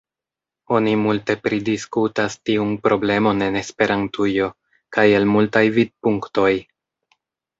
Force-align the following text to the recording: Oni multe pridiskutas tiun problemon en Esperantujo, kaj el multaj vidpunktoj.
Oni 0.75 0.93
multe 1.01 1.33
pridiskutas 1.47 2.37
tiun 2.49 2.71
problemon 2.87 3.43
en 3.49 3.59
Esperantujo, 3.61 4.49
kaj 4.97 5.05
el 5.19 5.29
multaj 5.35 5.65
vidpunktoj. 5.79 6.51